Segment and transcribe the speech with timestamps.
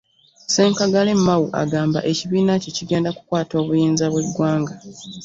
[0.45, 4.73] Ssenkaggale Mao agamba ekibiina kye kigenda kukwata obuyinza bw'eggwanga.